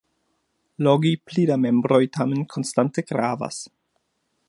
[0.87, 3.65] Logi pli da membroj tamen konstante gravas.